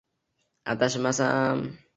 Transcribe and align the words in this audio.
adashmasam 0.73 1.25